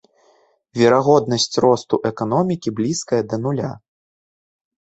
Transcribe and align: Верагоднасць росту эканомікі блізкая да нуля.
Верагоднасць 0.79 1.55
росту 1.65 1.95
эканомікі 2.13 2.73
блізкая 2.81 3.21
да 3.35 3.41
нуля. 3.45 3.71